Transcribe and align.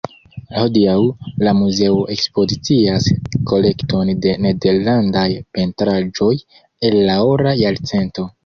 Hodiaŭ, 0.59 0.93
la 1.47 1.51
muzeo 1.57 1.99
ekspozicias 2.15 3.11
kolekton 3.53 4.11
de 4.25 4.33
nederlandaj 4.49 5.27
pentraĵoj 5.59 6.35
el 6.91 7.01
la 7.11 7.21
Ora 7.35 7.59
Jarcento. 7.65 8.31